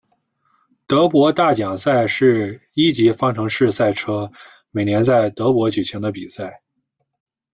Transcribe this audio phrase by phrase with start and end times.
[0.87, 4.31] 德国大奖赛是一级方程式赛车
[4.71, 6.63] 每年在德国举行的比赛。